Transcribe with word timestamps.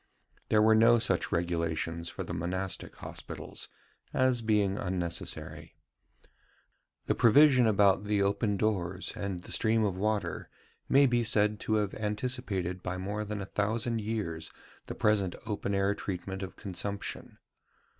There 0.49 0.63
were 0.63 0.73
no 0.73 0.97
such 0.97 1.31
regulations 1.31 2.09
for 2.09 2.23
the 2.23 2.33
monastic 2.33 2.95
hospitals, 2.95 3.69
as 4.11 4.41
being 4.41 4.75
unnecessary. 4.79 5.75
The 7.05 7.13
provision 7.13 7.67
about 7.67 8.05
the 8.05 8.19
open 8.19 8.57
doors 8.57 9.13
and 9.15 9.43
the 9.43 9.51
stream 9.51 9.83
of 9.85 9.95
water 9.95 10.49
may 10.89 11.05
be 11.05 11.23
said 11.23 11.59
to 11.59 11.75
have 11.75 11.93
anticipated 11.93 12.81
by 12.81 12.97
more 12.97 13.23
than 13.23 13.41
a 13.41 13.45
thousand 13.53 14.01
years 14.01 14.49
the 14.87 14.95
present 14.95 15.35
open 15.45 15.75
air 15.75 15.93
treatment 15.93 16.41
of 16.41 16.55
consumption. 16.55 17.37